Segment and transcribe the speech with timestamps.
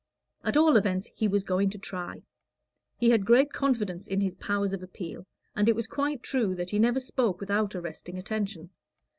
[0.43, 2.23] At all events, he was going to try:
[2.97, 6.71] he had great confidence in his powers of appeal, and it was quite true that
[6.71, 8.71] he never spoke without arresting attention.